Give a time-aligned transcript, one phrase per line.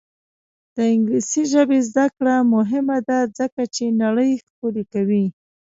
[0.75, 5.25] د انګلیسي ژبې زده کړه مهمه ده ځکه چې نړۍ ښکلې کوي.